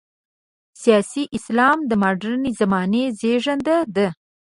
[0.81, 4.07] سیاسي اسلام د مډرنې زمانې زېږنده ده.